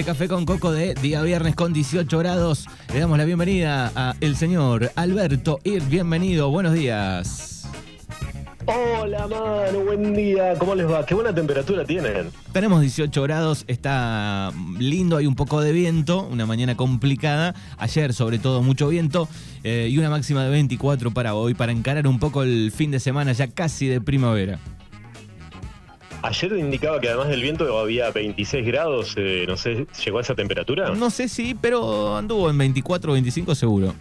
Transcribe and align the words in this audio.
este 0.00 0.12
café 0.12 0.28
con 0.28 0.46
coco 0.46 0.72
de 0.72 0.94
día 0.94 1.20
viernes 1.20 1.54
con 1.54 1.74
18 1.74 2.18
grados. 2.18 2.66
Le 2.94 3.00
damos 3.00 3.18
la 3.18 3.26
bienvenida 3.26 3.92
a 3.94 4.14
el 4.22 4.34
señor 4.34 4.90
Alberto 4.96 5.58
Ir. 5.62 5.82
Bienvenido, 5.82 6.48
buenos 6.48 6.72
días. 6.72 7.68
Hola, 8.64 9.26
mano, 9.26 9.80
buen 9.84 10.14
día. 10.14 10.54
¿Cómo 10.58 10.74
les 10.74 10.90
va? 10.90 11.04
Qué 11.04 11.14
buena 11.14 11.34
temperatura 11.34 11.84
tienen. 11.84 12.30
Tenemos 12.50 12.80
18 12.80 13.22
grados, 13.22 13.64
está 13.68 14.52
lindo, 14.78 15.18
hay 15.18 15.26
un 15.26 15.34
poco 15.34 15.60
de 15.60 15.72
viento, 15.72 16.22
una 16.22 16.46
mañana 16.46 16.78
complicada. 16.78 17.54
Ayer, 17.76 18.14
sobre 18.14 18.38
todo, 18.38 18.62
mucho 18.62 18.88
viento 18.88 19.28
eh, 19.64 19.88
y 19.90 19.98
una 19.98 20.08
máxima 20.08 20.44
de 20.44 20.50
24 20.50 21.10
para 21.10 21.34
hoy, 21.34 21.52
para 21.52 21.72
encarar 21.72 22.06
un 22.06 22.18
poco 22.18 22.42
el 22.42 22.72
fin 22.74 22.90
de 22.90 23.00
semana 23.00 23.32
ya 23.32 23.48
casi 23.48 23.86
de 23.86 24.00
primavera. 24.00 24.60
Ayer 26.22 26.52
indicaba 26.52 27.00
que 27.00 27.08
además 27.08 27.28
del 27.28 27.40
viento 27.40 27.78
había 27.78 28.10
26 28.10 28.66
grados, 28.66 29.14
eh, 29.16 29.44
no 29.48 29.56
sé, 29.56 29.86
¿llegó 30.04 30.18
a 30.18 30.20
esa 30.20 30.34
temperatura? 30.34 30.90
No 30.90 31.10
sé 31.10 31.28
si, 31.28 31.54
pero 31.54 32.16
anduvo 32.16 32.50
en 32.50 32.58
24 32.58 33.10
o 33.10 33.14
25 33.14 33.54
seguro. 33.54 33.94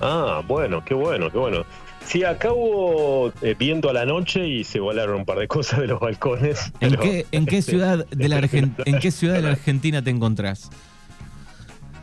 Ah, 0.00 0.42
bueno, 0.46 0.82
qué 0.84 0.94
bueno, 0.94 1.30
qué 1.30 1.38
bueno. 1.38 1.64
Sí, 2.06 2.24
acá 2.24 2.52
hubo 2.52 3.30
eh, 3.42 3.54
viento 3.58 3.90
a 3.90 3.92
la 3.92 4.06
noche 4.06 4.46
y 4.46 4.64
se 4.64 4.80
volaron 4.80 5.16
un 5.16 5.24
par 5.26 5.38
de 5.38 5.48
cosas 5.48 5.80
de 5.80 5.88
los 5.88 6.00
balcones. 6.00 6.72
¿En, 6.80 6.96
qué, 6.96 7.26
en 7.32 7.44
qué, 7.44 7.60
ciudad 7.60 8.06
de 8.06 8.28
la 8.28 8.38
¿En 8.38 8.98
qué 8.98 9.10
ciudad 9.10 9.34
de 9.34 9.42
la 9.42 9.50
Argentina 9.50 10.02
te 10.02 10.08
encontrás? 10.08 10.70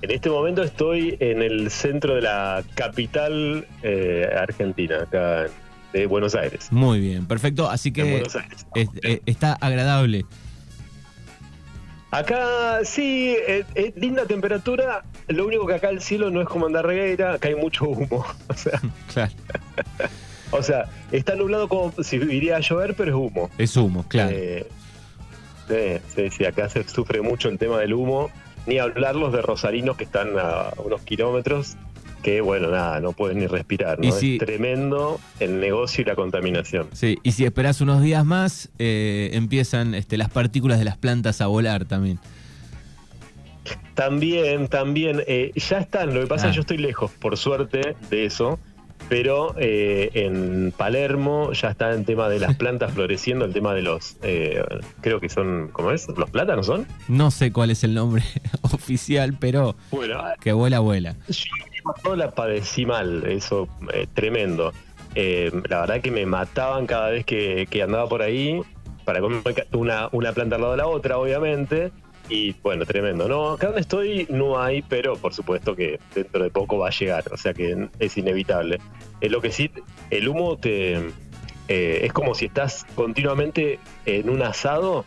En 0.04 0.12
este 0.12 0.30
momento 0.30 0.62
estoy 0.62 1.18
en 1.20 1.41
el 1.41 1.72
centro 1.72 2.14
de 2.14 2.22
la 2.22 2.64
capital 2.76 3.66
eh, 3.82 4.30
argentina, 4.38 4.98
acá 5.02 5.46
en 5.46 5.52
de 5.95 6.05
Buenos 6.08 6.35
Aires. 6.35 6.67
Muy 6.72 6.99
bien, 6.99 7.26
perfecto. 7.26 7.70
Así 7.70 7.91
que 7.91 8.23
eh, 8.76 9.22
está 9.26 9.54
agradable. 9.54 10.26
Acá 12.12 12.80
sí, 12.84 13.35
es, 13.48 13.66
linda 13.95 14.26
temperatura. 14.26 15.04
Lo 15.27 15.45
único 15.48 15.66
que 15.66 15.76
acá 15.76 15.90
el 15.90 16.02
cielo 16.02 16.29
no 16.32 16.41
es 16.41 16.48
como 16.48 16.68
en 16.68 16.74
Darregueira, 16.74 17.34
acá 17.34 17.48
hay 17.48 17.55
mucho 17.55 17.85
humo. 17.85 18.26
O 18.48 18.54
sea, 18.54 18.82
claro. 19.13 19.32
o 20.52 20.62
sea, 20.62 20.85
está 21.12 21.35
nublado 21.35 21.68
como 21.70 21.93
si 22.04 22.18
iría 22.18 22.57
a 22.57 22.59
llover, 22.59 22.96
pero 22.96 23.12
es 23.12 23.15
humo. 23.15 23.49
Es 23.57 23.77
humo, 23.77 24.05
claro. 24.07 24.32
Eh, 24.34 24.68
sí, 25.68 26.02
sí, 26.15 26.30
sí, 26.30 26.46
acá 26.46 26.70
se 26.70 26.87
sufre 26.87 27.21
mucho 27.21 27.49
el 27.49 27.57
tema 27.57 27.80
del 27.80 27.93
humo. 27.93 28.30
Ni 28.65 28.80
hablar 28.80 29.15
los 29.15 29.32
de 29.32 29.41
rosarinos 29.41 29.96
que 29.96 30.05
están 30.05 30.40
a 30.40 30.74
unos 30.84 31.02
kilómetros 31.02 31.77
que 32.26 32.41
bueno, 32.41 32.71
nada, 32.71 32.99
no 33.01 33.12
puedes 33.12 33.37
ni 33.37 33.45
respirar, 33.45 33.99
¿no? 33.99 34.07
es 34.07 34.40
tremendo 34.40 35.20
el 35.40 35.59
negocio 35.59 36.01
y 36.01 36.05
la 36.05 36.15
contaminación. 36.15 36.87
Sí, 36.91 37.20
y 37.21 37.34
si 37.34 37.45
esperás 37.45 37.81
unos 37.81 38.01
días 38.01 38.26
más, 38.26 38.71
eh, 38.79 39.29
empiezan 39.34 39.93
este, 39.93 40.18
las 40.18 40.31
partículas 40.31 40.79
de 40.79 40.85
las 40.85 40.98
plantas 40.98 41.40
a 41.41 41.46
volar 41.46 41.85
también. 41.85 42.18
También, 43.93 44.70
también, 44.70 45.21
eh, 45.27 45.51
ya 45.53 45.77
están, 45.77 46.15
lo 46.15 46.21
que 46.21 46.26
pasa 46.26 46.48
es 46.48 46.49
que 46.49 46.53
ah. 46.53 46.55
yo 46.55 46.62
estoy 46.62 46.77
lejos, 46.79 47.12
por 47.12 47.37
suerte, 47.37 47.96
de 48.09 48.26
eso, 48.26 48.57
pero 49.07 49.53
eh, 49.59 50.09
en 50.15 50.73
Palermo 50.76 51.53
ya 51.53 51.70
está 51.70 51.91
el 51.91 52.05
tema 52.05 52.27
de 52.27 52.40
las 52.40 52.55
plantas 52.57 52.91
floreciendo, 52.91 53.46
el 53.46 53.53
tema 53.53 53.76
de 53.76 53.84
los, 53.84 54.18
creo 55.01 55.20
que 55.20 55.29
son, 55.29 55.70
¿cómo 55.71 55.91
es? 55.91 56.07
¿Los 56.07 56.31
plátanos 56.31 56.65
son? 56.65 56.87
No 57.07 57.29
sé 57.29 57.51
cuál 57.51 57.70
es 57.70 57.84
el 57.84 57.93
nombre 57.93 58.23
oficial, 58.63 59.37
pero 59.40 59.76
bueno, 59.91 60.23
que 60.41 60.53
vuela, 60.53 60.79
vuela 60.79 61.15
yo 61.29 61.43
la 62.16 62.32
padecí 62.32 62.86
mal, 62.86 63.24
eso 63.26 63.68
eh, 63.94 64.08
tremendo. 64.14 64.72
Eh, 65.16 65.52
la 65.69 65.81
verdad 65.81 66.02
que 66.02 66.12
me 66.12 66.25
mataban 66.25 66.88
cada 66.88 67.09
vez 67.09 67.25
que, 67.25 67.68
andaba 67.84 68.08
por 68.08 68.22
ahí, 68.22 68.62
para 69.06 69.22
comer 69.22 69.42
una, 69.74 70.09
una 70.12 70.34
planta 70.34 70.56
al 70.56 70.62
lado 70.62 70.74
de 70.74 70.78
la 70.78 70.88
otra, 70.88 71.18
obviamente. 71.18 71.92
Y 72.28 72.53
bueno, 72.64 72.86
tremendo. 72.86 73.28
No, 73.28 73.52
acá 73.52 73.68
donde 73.68 73.81
estoy 73.81 74.25
no 74.30 74.59
hay, 74.59 74.81
pero 74.81 75.16
por 75.16 75.34
supuesto 75.34 75.75
que 75.75 76.00
dentro 76.14 76.44
de 76.44 76.50
poco 76.50 76.80
va 76.80 76.88
a 76.88 76.92
llegar, 76.92 77.24
o 77.31 77.38
sea 77.38 77.53
que 77.53 77.88
es 78.00 78.18
inevitable. 78.18 78.80
Es 79.22 79.31
lo 79.31 79.42
que 79.42 79.52
sí, 79.52 79.70
el 80.09 80.28
humo 80.28 80.58
te 80.58 80.98
eh, 81.68 82.00
es 82.04 82.14
como 82.14 82.34
si 82.34 82.46
estás 82.46 82.86
continuamente 82.96 83.80
en 84.06 84.30
un 84.30 84.42
asado, 84.42 85.06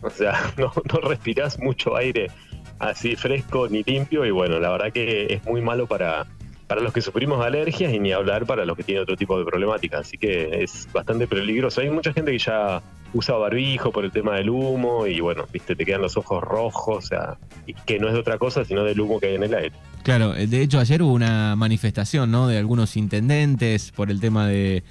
o 0.00 0.10
sea, 0.10 0.52
no, 0.56 0.72
no 0.92 1.00
respiras 1.00 1.58
mucho 1.58 1.94
aire 1.94 2.30
así 2.78 3.16
fresco 3.16 3.68
ni 3.68 3.82
limpio 3.82 4.24
y 4.24 4.30
bueno, 4.30 4.58
la 4.58 4.70
verdad 4.70 4.92
que 4.92 5.26
es 5.32 5.44
muy 5.44 5.60
malo 5.60 5.86
para, 5.86 6.26
para 6.66 6.80
los 6.80 6.92
que 6.92 7.00
sufrimos 7.00 7.44
alergias 7.44 7.92
y 7.92 7.98
ni 7.98 8.12
hablar 8.12 8.46
para 8.46 8.64
los 8.64 8.76
que 8.76 8.82
tienen 8.82 9.02
otro 9.02 9.16
tipo 9.16 9.38
de 9.38 9.44
problemática, 9.44 9.98
así 9.98 10.18
que 10.18 10.62
es 10.62 10.88
bastante 10.92 11.26
peligroso. 11.26 11.80
Hay 11.80 11.90
mucha 11.90 12.12
gente 12.12 12.32
que 12.32 12.38
ya 12.38 12.82
usa 13.12 13.36
barbijo 13.36 13.92
por 13.92 14.04
el 14.04 14.10
tema 14.10 14.34
del 14.34 14.50
humo 14.50 15.06
y 15.06 15.20
bueno, 15.20 15.44
viste, 15.52 15.76
te 15.76 15.84
quedan 15.84 16.02
los 16.02 16.16
ojos 16.16 16.42
rojos, 16.42 17.04
o 17.04 17.08
sea, 17.08 17.38
que 17.86 17.98
no 17.98 18.08
es 18.08 18.14
de 18.14 18.20
otra 18.20 18.38
cosa 18.38 18.64
sino 18.64 18.84
del 18.84 19.00
humo 19.00 19.20
que 19.20 19.28
hay 19.28 19.34
en 19.36 19.44
el 19.44 19.54
aire. 19.54 19.72
Claro, 20.02 20.32
de 20.32 20.62
hecho 20.62 20.78
ayer 20.78 21.02
hubo 21.02 21.12
una 21.12 21.56
manifestación, 21.56 22.30
¿no? 22.30 22.46
De 22.46 22.58
algunos 22.58 22.96
intendentes 22.96 23.92
por 23.92 24.10
el 24.10 24.20
tema 24.20 24.46
de, 24.46 24.82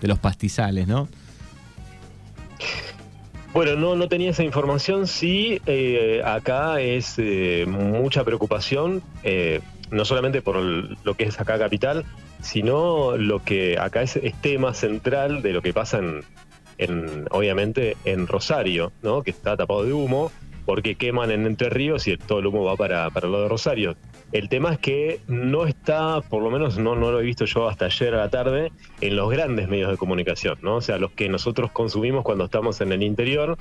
de 0.00 0.08
los 0.08 0.18
pastizales, 0.18 0.86
¿no? 0.86 1.08
Bueno, 3.54 3.76
no, 3.76 3.94
no 3.94 4.08
tenía 4.08 4.30
esa 4.30 4.42
información. 4.42 5.06
Sí, 5.06 5.60
eh, 5.66 6.20
acá 6.24 6.80
es 6.80 7.14
eh, 7.18 7.66
mucha 7.68 8.24
preocupación, 8.24 9.00
eh, 9.22 9.60
no 9.92 10.04
solamente 10.04 10.42
por 10.42 10.56
lo 10.56 11.14
que 11.14 11.22
es 11.22 11.38
acá 11.38 11.56
capital, 11.56 12.04
sino 12.42 13.16
lo 13.16 13.44
que 13.44 13.78
acá 13.78 14.02
es, 14.02 14.18
tema 14.40 14.74
central 14.74 15.40
de 15.40 15.52
lo 15.52 15.62
que 15.62 15.72
pasa 15.72 16.00
en, 16.78 17.26
obviamente, 17.30 17.96
en 18.04 18.26
Rosario, 18.26 18.90
¿no? 19.02 19.22
Que 19.22 19.30
está 19.30 19.56
tapado 19.56 19.84
de 19.84 19.92
humo, 19.92 20.32
porque 20.64 20.94
queman 20.94 21.30
en 21.30 21.46
Entre 21.46 21.68
Ríos 21.68 22.06
y 22.08 22.16
todo 22.16 22.38
el 22.38 22.46
humo 22.46 22.64
va 22.64 22.76
para, 22.76 23.10
para 23.10 23.28
lo 23.28 23.42
de 23.42 23.48
Rosario. 23.48 23.96
El 24.32 24.48
tema 24.48 24.72
es 24.72 24.78
que 24.78 25.20
no 25.28 25.66
está, 25.66 26.20
por 26.22 26.42
lo 26.42 26.50
menos 26.50 26.78
no, 26.78 26.96
no 26.96 27.12
lo 27.12 27.20
he 27.20 27.22
visto 27.22 27.44
yo 27.44 27.68
hasta 27.68 27.86
ayer 27.86 28.14
a 28.14 28.18
la 28.18 28.30
tarde, 28.30 28.72
en 29.00 29.16
los 29.16 29.30
grandes 29.30 29.68
medios 29.68 29.90
de 29.90 29.96
comunicación, 29.96 30.58
¿no? 30.62 30.76
O 30.76 30.80
sea, 30.80 30.98
los 30.98 31.12
que 31.12 31.28
nosotros 31.28 31.70
consumimos 31.70 32.24
cuando 32.24 32.44
estamos 32.44 32.80
en 32.80 32.92
el 32.92 33.02
interior. 33.02 33.58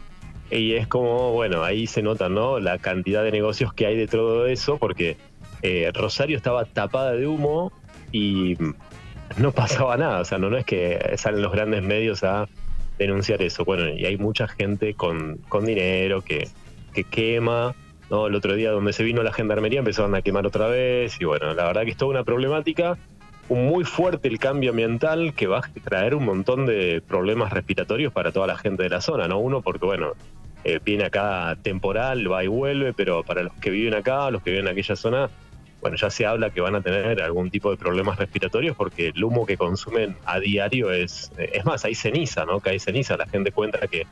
Y 0.49 0.73
es 0.73 0.87
como, 0.87 1.31
bueno, 1.31 1.63
ahí 1.63 1.87
se 1.87 2.01
nota, 2.03 2.29
¿no? 2.29 2.59
La 2.59 2.77
cantidad 2.77 3.23
de 3.23 3.31
negocios 3.31 3.73
que 3.73 3.85
hay 3.87 3.97
de 3.97 4.07
todo 4.07 4.45
eso, 4.45 4.77
porque 4.77 5.17
eh, 5.61 5.91
Rosario 5.93 6.37
estaba 6.37 6.65
tapada 6.65 7.13
de 7.13 7.25
humo 7.27 7.71
y 8.11 8.57
no 9.37 9.51
pasaba 9.51 9.97
nada. 9.97 10.21
O 10.21 10.25
sea, 10.25 10.37
no, 10.37 10.49
no 10.49 10.57
es 10.57 10.65
que 10.65 10.99
salen 11.17 11.41
los 11.41 11.51
grandes 11.51 11.81
medios 11.81 12.23
a 12.23 12.47
denunciar 12.99 13.41
eso. 13.41 13.65
Bueno, 13.65 13.89
y 13.89 14.05
hay 14.05 14.17
mucha 14.17 14.47
gente 14.47 14.93
con, 14.93 15.37
con 15.49 15.65
dinero 15.65 16.21
que, 16.21 16.49
que 16.93 17.03
quema 17.03 17.75
¿no? 18.09 18.27
El 18.27 18.35
otro 18.35 18.55
día 18.55 18.71
donde 18.71 18.93
se 18.93 19.03
vino 19.03 19.23
la 19.23 19.33
gendarmería 19.33 19.79
empezaron 19.79 20.15
a 20.15 20.21
quemar 20.21 20.45
otra 20.45 20.67
vez 20.67 21.19
y 21.19 21.25
bueno, 21.25 21.53
la 21.53 21.65
verdad 21.65 21.83
que 21.83 21.91
es 21.91 21.97
toda 21.97 22.11
una 22.11 22.23
problemática, 22.23 22.97
muy 23.49 23.83
fuerte 23.83 24.27
el 24.27 24.39
cambio 24.39 24.71
ambiental 24.71 25.33
que 25.33 25.47
va 25.47 25.59
a 25.59 25.81
traer 25.83 26.15
un 26.15 26.25
montón 26.25 26.65
de 26.65 27.01
problemas 27.05 27.51
respiratorios 27.51 28.13
para 28.13 28.31
toda 28.31 28.47
la 28.47 28.57
gente 28.57 28.83
de 28.83 28.89
la 28.89 29.01
zona, 29.01 29.27
¿no? 29.27 29.39
Uno 29.39 29.61
porque 29.61 29.85
bueno, 29.85 30.13
eh, 30.63 30.79
viene 30.83 31.05
acá 31.05 31.57
temporal, 31.61 32.31
va 32.31 32.43
y 32.43 32.47
vuelve, 32.47 32.93
pero 32.93 33.23
para 33.23 33.43
los 33.43 33.53
que 33.53 33.69
viven 33.69 33.93
acá, 33.93 34.31
los 34.31 34.41
que 34.43 34.51
viven 34.51 34.67
en 34.67 34.71
aquella 34.71 34.95
zona, 34.95 35.29
bueno, 35.81 35.97
ya 35.97 36.09
se 36.09 36.25
habla 36.25 36.51
que 36.51 36.61
van 36.61 36.75
a 36.75 36.81
tener 36.81 37.21
algún 37.21 37.49
tipo 37.49 37.69
de 37.69 37.77
problemas 37.77 38.17
respiratorios 38.17 38.75
porque 38.77 39.09
el 39.09 39.23
humo 39.23 39.45
que 39.45 39.57
consumen 39.57 40.15
a 40.23 40.39
diario 40.39 40.91
es, 40.91 41.31
es 41.37 41.65
más, 41.65 41.83
hay 41.83 41.95
ceniza, 41.95 42.45
¿no? 42.45 42.61
Que 42.61 42.69
hay 42.71 42.79
ceniza, 42.79 43.17
la 43.17 43.27
gente 43.27 43.51
cuenta 43.51 43.85
que 43.87 44.07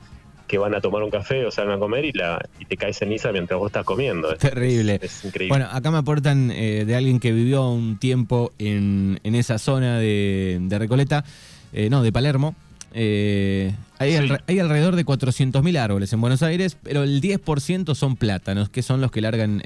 que 0.52 0.58
van 0.58 0.76
a 0.76 0.82
tomar 0.82 1.02
un 1.02 1.10
café 1.10 1.46
o 1.46 1.50
salen 1.50 1.72
a 1.72 1.80
comer 1.80 2.04
y, 2.04 2.12
la, 2.12 2.38
y 2.60 2.66
te 2.66 2.76
cae 2.76 2.92
ceniza 2.92 3.32
mientras 3.32 3.58
vos 3.58 3.68
estás 3.68 3.86
comiendo. 3.86 4.36
Terrible. 4.36 5.00
Es, 5.02 5.24
increíble. 5.24 5.48
Bueno, 5.48 5.70
acá 5.72 5.92
me 5.92 5.98
aportan 5.98 6.52
eh, 6.52 6.84
de 6.84 6.94
alguien 6.94 7.22
que 7.22 7.32
vivió 7.32 7.70
un 7.70 7.98
tiempo 7.98 8.52
en, 8.60 9.22
esa 9.24 9.58
zona 9.58 9.98
de, 9.98 10.60
Recoleta, 10.70 11.24
eh, 11.72 11.90
no, 11.90 12.04
de 12.04 12.12
Palermo. 12.12 12.54
Eh, 12.94 13.72
hay, 13.98 14.16
hay, 14.46 14.60
alrededor 14.60 14.98
de 14.98 15.06
400.000 15.06 15.78
árboles 15.78 16.12
en 16.12 16.20
Buenos 16.20 16.44
Aires, 16.44 16.78
pero 16.84 17.04
el 17.04 17.22
10% 17.22 17.96
son 17.96 18.18
plátanos, 18.18 18.68
que 18.68 18.82
son 18.82 19.00
los 19.00 19.10
que 19.10 19.22
largan 19.22 19.62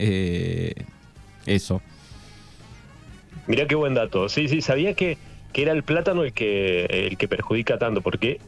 eso. 1.48 1.82
Mirá 3.48 3.66
qué 3.66 3.74
buen 3.74 3.96
dato. 3.96 4.30
Sí, 4.30 4.48
sí, 4.48 4.62
sabía 4.62 4.94
que, 4.94 5.18
que 5.52 5.64
era 5.64 5.72
el 5.72 5.82
plátano 5.82 6.24
el 6.24 6.34
que, 6.34 6.86
el 6.86 7.18
que 7.18 7.28
perjudica 7.28 7.80
tanto, 7.80 8.02
porque, 8.02 8.40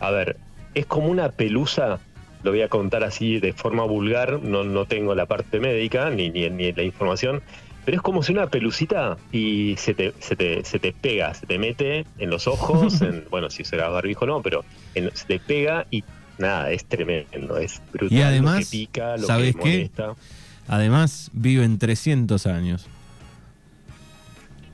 a 0.00 0.10
ver, 0.10 0.38
es 0.74 0.86
como 0.86 1.08
una 1.08 1.30
pelusa, 1.30 1.98
lo 2.42 2.50
voy 2.50 2.62
a 2.62 2.68
contar 2.68 3.04
así 3.04 3.40
de 3.40 3.52
forma 3.52 3.84
vulgar, 3.84 4.40
no, 4.42 4.64
no 4.64 4.86
tengo 4.86 5.14
la 5.14 5.26
parte 5.26 5.60
médica 5.60 6.10
ni, 6.10 6.30
ni, 6.30 6.48
ni 6.50 6.72
la 6.72 6.82
información, 6.82 7.42
pero 7.84 7.96
es 7.96 8.02
como 8.02 8.22
si 8.22 8.32
una 8.32 8.48
pelucita 8.48 9.16
y 9.30 9.76
se 9.76 9.94
te, 9.94 10.14
se 10.18 10.36
te, 10.36 10.64
se 10.64 10.78
te 10.78 10.92
pega, 10.92 11.34
se 11.34 11.46
te 11.46 11.58
mete 11.58 12.06
en 12.18 12.30
los 12.30 12.46
ojos, 12.46 13.00
en, 13.02 13.24
bueno, 13.30 13.50
si 13.50 13.64
será 13.64 13.88
barbijo 13.88 14.26
no, 14.26 14.42
pero 14.42 14.64
se 14.94 15.26
te 15.26 15.38
pega 15.38 15.86
y 15.90 16.02
nada, 16.38 16.70
es 16.70 16.84
tremendo, 16.86 17.58
es 17.58 17.80
brutal. 17.92 18.18
Y 18.18 18.22
además, 18.22 18.54
lo 18.54 18.60
que 18.60 18.70
pica, 18.70 19.16
lo 19.16 19.26
¿sabes 19.26 19.54
qué? 19.56 19.90
Además, 20.66 21.30
viven 21.34 21.78
300 21.78 22.46
años. 22.46 22.86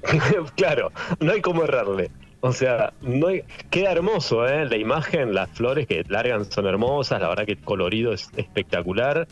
claro, 0.56 0.93
no 1.19 1.32
hay 1.32 1.41
cómo 1.41 1.64
errarle. 1.64 2.11
O 2.43 2.53
sea, 2.53 2.93
no 3.03 3.29
queda 3.69 3.93
hermoso, 3.93 4.47
¿eh? 4.47 4.65
La 4.65 4.77
imagen, 4.77 5.35
las 5.35 5.51
flores 5.51 5.87
que 5.87 6.05
largan 6.09 6.51
son 6.51 6.67
hermosas, 6.67 7.21
la 7.21 7.29
verdad 7.29 7.45
que 7.45 7.53
el 7.53 7.61
colorido 7.61 8.13
es 8.13 8.31
espectacular. 8.37 9.29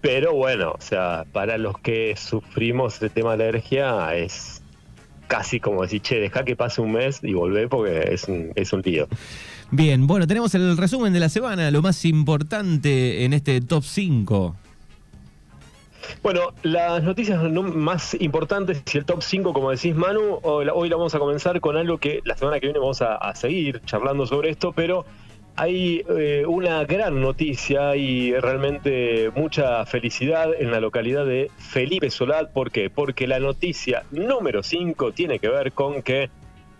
Pero 0.00 0.34
bueno, 0.34 0.72
o 0.72 0.80
sea, 0.80 1.24
para 1.32 1.56
los 1.56 1.78
que 1.78 2.16
sufrimos 2.16 3.00
el 3.02 3.10
tema 3.10 3.36
de 3.36 3.44
alergia 3.48 4.14
es 4.14 4.62
casi 5.28 5.60
como 5.60 5.82
decir, 5.82 6.00
che, 6.02 6.20
deja 6.20 6.44
que 6.44 6.56
pase 6.56 6.80
un 6.80 6.92
mes 6.92 7.20
y 7.22 7.32
volvé 7.32 7.68
porque 7.68 8.12
es 8.12 8.24
un, 8.24 8.52
es 8.54 8.72
un 8.72 8.82
lío. 8.84 9.08
Bien, 9.70 10.06
bueno, 10.06 10.26
tenemos 10.26 10.54
el 10.54 10.76
resumen 10.76 11.12
de 11.12 11.20
la 11.20 11.28
semana, 11.28 11.70
lo 11.70 11.82
más 11.82 12.04
importante 12.04 13.24
en 13.24 13.32
este 13.32 13.60
top 13.60 13.82
5. 13.82 14.56
Bueno, 16.22 16.52
las 16.62 17.02
noticias 17.02 17.42
más 17.52 18.16
importantes 18.20 18.82
y 18.92 18.98
el 18.98 19.04
top 19.04 19.22
5, 19.22 19.52
como 19.52 19.70
decís 19.70 19.94
Manu, 19.94 20.40
hoy 20.42 20.88
la 20.88 20.96
vamos 20.96 21.14
a 21.14 21.18
comenzar 21.18 21.60
con 21.60 21.76
algo 21.76 21.98
que 21.98 22.20
la 22.24 22.36
semana 22.36 22.60
que 22.60 22.66
viene 22.66 22.78
vamos 22.78 23.02
a, 23.02 23.34
seguir 23.34 23.80
charlando 23.84 24.26
sobre 24.26 24.50
esto, 24.50 24.72
pero 24.72 25.04
hay 25.56 26.04
eh, 26.08 26.44
una 26.46 26.84
gran 26.84 27.20
noticia 27.20 27.96
y 27.96 28.32
realmente 28.34 29.30
mucha 29.34 29.84
felicidad 29.86 30.50
en 30.58 30.70
la 30.70 30.80
localidad 30.80 31.24
de 31.24 31.50
Felipe 31.58 32.10
Solá. 32.10 32.48
¿Por 32.48 32.70
qué? 32.70 32.90
Porque 32.90 33.26
la 33.26 33.38
noticia 33.38 34.04
número 34.10 34.62
5 34.62 35.12
tiene 35.12 35.38
que 35.38 35.48
ver 35.48 35.72
con 35.72 36.02
que 36.02 36.30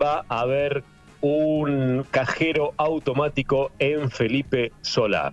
va 0.01 0.25
a 0.29 0.41
haber 0.41 0.85
un 1.21 2.05
cajero 2.11 2.75
automático 2.77 3.71
en 3.79 4.11
Felipe 4.11 4.73
Solá. 4.83 5.33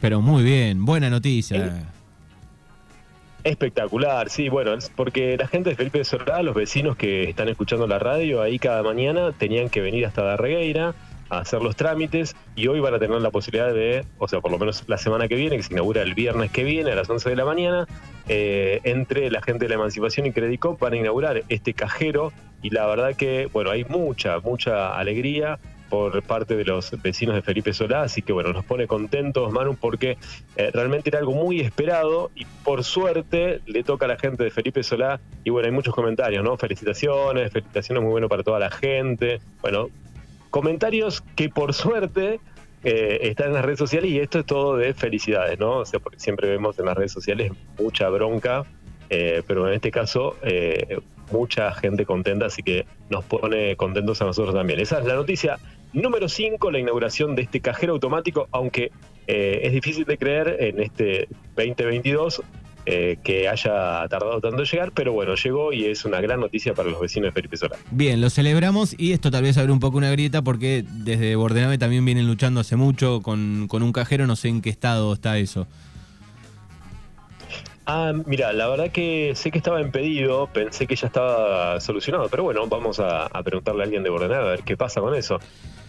Pero 0.00 0.20
muy 0.20 0.42
bien, 0.42 0.84
buena 0.84 1.08
noticia. 1.08 1.93
Espectacular, 3.44 4.30
sí, 4.30 4.48
bueno, 4.48 4.72
porque 4.96 5.36
la 5.36 5.46
gente 5.46 5.68
de 5.68 5.76
Felipe 5.76 6.02
Solá, 6.02 6.42
los 6.42 6.54
vecinos 6.54 6.96
que 6.96 7.24
están 7.24 7.50
escuchando 7.50 7.86
la 7.86 7.98
radio 7.98 8.40
ahí 8.40 8.58
cada 8.58 8.82
mañana, 8.82 9.32
tenían 9.32 9.68
que 9.68 9.82
venir 9.82 10.06
hasta 10.06 10.22
Darregueira 10.22 10.94
a 11.28 11.40
hacer 11.40 11.60
los 11.60 11.76
trámites 11.76 12.34
y 12.56 12.68
hoy 12.68 12.80
van 12.80 12.94
a 12.94 12.98
tener 12.98 13.20
la 13.20 13.30
posibilidad 13.30 13.74
de, 13.74 14.06
o 14.16 14.28
sea, 14.28 14.40
por 14.40 14.50
lo 14.50 14.58
menos 14.58 14.84
la 14.86 14.96
semana 14.96 15.28
que 15.28 15.34
viene, 15.34 15.58
que 15.58 15.62
se 15.62 15.74
inaugura 15.74 16.00
el 16.00 16.14
viernes 16.14 16.52
que 16.52 16.64
viene 16.64 16.92
a 16.92 16.94
las 16.94 17.10
11 17.10 17.28
de 17.28 17.36
la 17.36 17.44
mañana, 17.44 17.86
eh, 18.28 18.80
entre 18.84 19.30
la 19.30 19.42
gente 19.42 19.66
de 19.66 19.68
la 19.68 19.74
Emancipación 19.74 20.26
y 20.26 20.32
Credicop 20.32 20.80
van 20.80 20.94
a 20.94 20.96
inaugurar 20.96 21.42
este 21.50 21.74
cajero 21.74 22.32
y 22.62 22.70
la 22.70 22.86
verdad 22.86 23.14
que, 23.14 23.50
bueno, 23.52 23.70
hay 23.70 23.84
mucha, 23.84 24.40
mucha 24.40 24.96
alegría 24.96 25.58
por 25.88 26.22
parte 26.22 26.56
de 26.56 26.64
los 26.64 26.90
vecinos 27.02 27.34
de 27.34 27.42
Felipe 27.42 27.72
Solá, 27.72 28.02
así 28.02 28.22
que 28.22 28.32
bueno, 28.32 28.52
nos 28.52 28.64
pone 28.64 28.86
contentos 28.86 29.52
Manu 29.52 29.76
porque 29.76 30.16
eh, 30.56 30.70
realmente 30.72 31.10
era 31.10 31.18
algo 31.18 31.32
muy 31.32 31.60
esperado 31.60 32.30
y 32.34 32.46
por 32.64 32.84
suerte 32.84 33.60
le 33.66 33.82
toca 33.84 34.06
a 34.06 34.08
la 34.08 34.18
gente 34.18 34.44
de 34.44 34.50
Felipe 34.50 34.82
Solá 34.82 35.20
y 35.44 35.50
bueno, 35.50 35.66
hay 35.66 35.72
muchos 35.72 35.94
comentarios, 35.94 36.42
¿no? 36.42 36.56
Felicitaciones, 36.56 37.52
felicitaciones 37.52 38.02
muy 38.02 38.12
bueno 38.12 38.28
para 38.28 38.42
toda 38.42 38.58
la 38.58 38.70
gente, 38.70 39.40
bueno, 39.60 39.88
comentarios 40.50 41.22
que 41.36 41.48
por 41.48 41.74
suerte 41.74 42.40
eh, 42.84 43.18
están 43.22 43.48
en 43.48 43.54
las 43.54 43.64
redes 43.64 43.78
sociales 43.78 44.10
y 44.10 44.20
esto 44.20 44.40
es 44.40 44.46
todo 44.46 44.76
de 44.76 44.92
felicidades, 44.94 45.58
¿no? 45.58 45.78
O 45.78 45.84
sea, 45.86 46.00
porque 46.00 46.20
siempre 46.20 46.48
vemos 46.48 46.78
en 46.78 46.86
las 46.86 46.96
redes 46.96 47.12
sociales 47.12 47.52
mucha 47.78 48.08
bronca, 48.10 48.64
eh, 49.10 49.42
pero 49.46 49.68
en 49.68 49.74
este 49.74 49.90
caso 49.90 50.36
mucha 51.32 51.72
gente 51.72 52.04
contenta, 52.04 52.46
así 52.46 52.62
que 52.62 52.86
nos 53.10 53.24
pone 53.24 53.76
contentos 53.76 54.20
a 54.22 54.26
nosotros 54.26 54.54
también. 54.54 54.78
Esa 54.80 54.98
es 54.98 55.06
la 55.06 55.14
noticia 55.14 55.58
Número 55.94 56.28
5, 56.28 56.72
la 56.72 56.80
inauguración 56.80 57.36
de 57.36 57.42
este 57.42 57.60
cajero 57.60 57.92
automático, 57.92 58.48
aunque 58.50 58.90
eh, 59.28 59.60
es 59.62 59.72
difícil 59.72 60.04
de 60.04 60.18
creer 60.18 60.56
en 60.58 60.80
este 60.82 61.28
2022 61.56 62.42
eh, 62.86 63.16
que 63.22 63.48
haya 63.48 64.06
tardado 64.08 64.40
tanto 64.40 64.58
en 64.58 64.64
llegar, 64.64 64.90
pero 64.92 65.12
bueno, 65.12 65.36
llegó 65.36 65.72
y 65.72 65.84
es 65.84 66.04
una 66.04 66.20
gran 66.20 66.40
noticia 66.40 66.74
para 66.74 66.90
los 66.90 67.00
vecinos 67.00 67.28
de 67.28 67.32
Felipe 67.32 67.56
Solá. 67.56 67.76
Bien, 67.92 68.20
lo 68.20 68.28
celebramos 68.28 68.96
y 68.98 69.12
esto 69.12 69.30
tal 69.30 69.44
vez 69.44 69.56
abre 69.56 69.70
un 69.70 69.78
poco 69.78 69.96
una 69.96 70.10
grieta 70.10 70.42
porque 70.42 70.84
desde 70.84 71.36
Bordenave 71.36 71.78
también 71.78 72.04
vienen 72.04 72.26
luchando 72.26 72.58
hace 72.58 72.74
mucho 72.74 73.22
con, 73.22 73.68
con 73.68 73.84
un 73.84 73.92
cajero, 73.92 74.26
no 74.26 74.34
sé 74.34 74.48
en 74.48 74.62
qué 74.62 74.70
estado 74.70 75.12
está 75.12 75.38
eso. 75.38 75.68
Ah, 77.86 78.12
mira, 78.24 78.54
la 78.54 78.66
verdad 78.68 78.90
que 78.90 79.32
sé 79.34 79.50
que 79.50 79.58
estaba 79.58 79.80
impedido, 79.80 80.46
pensé 80.46 80.86
que 80.86 80.96
ya 80.96 81.06
estaba 81.06 81.78
solucionado, 81.80 82.30
pero 82.30 82.42
bueno, 82.42 82.66
vamos 82.66 82.98
a, 82.98 83.28
preguntarle 83.44 83.82
a 83.82 83.84
alguien 83.84 84.02
de 84.02 84.08
Bordenave 84.08 84.46
a 84.46 84.50
ver 84.50 84.62
qué 84.62 84.74
pasa 84.76 85.02
con 85.02 85.14
eso. 85.14 85.38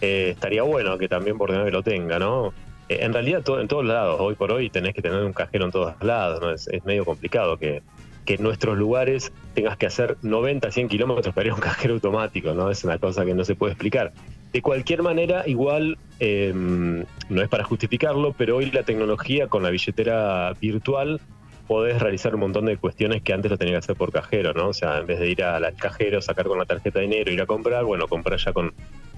Eh, 0.02 0.30
estaría 0.32 0.62
bueno 0.62 0.98
que 0.98 1.08
también 1.08 1.38
Bordenave 1.38 1.70
lo 1.70 1.82
tenga, 1.82 2.18
¿no? 2.18 2.52
Eh, 2.90 2.98
en 3.00 3.14
realidad 3.14 3.42
en 3.58 3.68
todos 3.68 3.84
lados, 3.84 4.20
hoy 4.20 4.34
por 4.34 4.52
hoy 4.52 4.68
tenés 4.68 4.92
que 4.92 5.00
tener 5.00 5.22
un 5.24 5.32
cajero 5.32 5.64
en 5.64 5.70
todos 5.70 5.94
lados, 6.02 6.40
¿no? 6.42 6.50
Es, 6.50 6.68
medio 6.84 7.06
complicado 7.06 7.56
que, 7.56 7.82
en 8.26 8.42
nuestros 8.42 8.76
lugares 8.76 9.32
tengas 9.54 9.76
que 9.76 9.86
hacer 9.86 10.16
90, 10.20 10.70
100 10.70 10.88
kilómetros 10.88 11.32
para 11.32 11.46
ir 11.46 11.52
a 11.52 11.54
un 11.54 11.60
cajero 11.60 11.94
automático, 11.94 12.52
¿no? 12.52 12.70
Es 12.70 12.84
una 12.84 12.98
cosa 12.98 13.24
que 13.24 13.32
no 13.32 13.44
se 13.44 13.54
puede 13.54 13.72
explicar. 13.72 14.12
De 14.52 14.60
cualquier 14.60 15.02
manera, 15.02 15.44
igual, 15.46 15.96
em, 16.18 17.04
no 17.30 17.42
es 17.42 17.48
para 17.48 17.64
justificarlo, 17.64 18.34
pero 18.36 18.56
hoy 18.56 18.70
la 18.70 18.82
tecnología 18.82 19.46
con 19.46 19.62
la 19.62 19.70
billetera 19.70 20.52
virtual 20.60 21.20
podés 21.66 22.00
realizar 22.00 22.34
un 22.34 22.40
montón 22.40 22.66
de 22.66 22.76
cuestiones 22.76 23.22
que 23.22 23.32
antes 23.32 23.50
lo 23.50 23.58
tenía 23.58 23.74
que 23.74 23.78
hacer 23.78 23.96
por 23.96 24.12
cajero, 24.12 24.52
¿no? 24.52 24.68
O 24.68 24.72
sea, 24.72 24.98
en 24.98 25.06
vez 25.06 25.18
de 25.18 25.28
ir 25.28 25.42
al 25.42 25.74
cajero, 25.74 26.22
sacar 26.22 26.46
con 26.46 26.58
la 26.58 26.64
tarjeta 26.64 27.00
de 27.00 27.06
dinero, 27.06 27.32
ir 27.32 27.40
a 27.40 27.46
comprar, 27.46 27.84
bueno, 27.84 28.08
comprar 28.08 28.38
ya 28.38 28.52
con... 28.52 28.72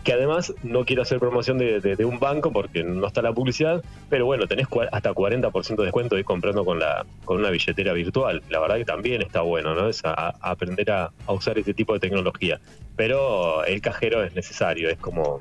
Que 0.05 0.13
además 0.13 0.55
no 0.63 0.85
quiero 0.85 1.03
hacer 1.03 1.19
promoción 1.19 1.59
de, 1.59 2.05
un 2.05 2.19
banco 2.19 2.53
porque 2.53 2.83
no 2.83 3.07
está 3.07 3.21
la 3.21 3.33
publicidad, 3.33 3.83
pero 4.09 4.25
bueno, 4.25 4.47
tenés 4.47 4.67
hasta 4.93 5.13
40% 5.13 5.77
de 5.77 5.85
descuento 5.85 6.17
ir 6.17 6.25
comprando 6.25 6.65
con, 6.65 6.79
la, 6.79 7.05
con 7.25 7.39
una 7.39 7.51
billetera 7.51 7.93
virtual. 7.93 8.43
La 8.49 8.61
verdad 8.61 8.77
que 8.77 8.85
también 8.85 9.21
está 9.21 9.43
bueno, 9.43 9.75
¿no? 9.75 9.89
Es 9.89 10.03
aprender 10.05 10.91
a, 10.91 11.11
a 11.27 11.33
usar 11.33 11.59
este 11.59 11.75
tipo 11.75 11.93
de 11.93 12.01
tecnología. 12.01 12.61
Pero 12.97 13.65
el 13.65 13.81
cajero 13.81 14.25
es 14.25 14.35
necesario, 14.35 14.89
es 14.89 14.99
como... 14.99 15.41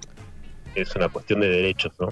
Es 0.75 0.95
una 0.95 1.07
cuestión 1.09 1.39
de 1.39 1.49
derechos, 1.49 1.93
¿no? 1.99 2.09